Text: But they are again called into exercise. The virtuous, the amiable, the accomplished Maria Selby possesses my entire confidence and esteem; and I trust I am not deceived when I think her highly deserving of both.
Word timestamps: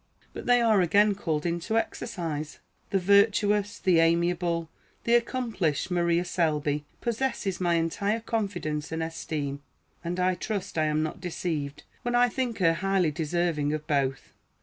But 0.33 0.47
they 0.47 0.61
are 0.61 0.81
again 0.81 1.13
called 1.13 1.45
into 1.45 1.77
exercise. 1.77 2.57
The 2.89 2.97
virtuous, 2.97 3.77
the 3.77 3.99
amiable, 3.99 4.67
the 5.03 5.13
accomplished 5.13 5.91
Maria 5.91 6.25
Selby 6.25 6.85
possesses 7.01 7.61
my 7.61 7.75
entire 7.75 8.19
confidence 8.21 8.91
and 8.91 9.03
esteem; 9.03 9.61
and 10.03 10.19
I 10.19 10.33
trust 10.33 10.75
I 10.79 10.85
am 10.85 11.03
not 11.03 11.21
deceived 11.21 11.83
when 12.01 12.15
I 12.15 12.29
think 12.29 12.57
her 12.57 12.73
highly 12.73 13.11
deserving 13.11 13.73
of 13.73 13.85
both. 13.85 14.33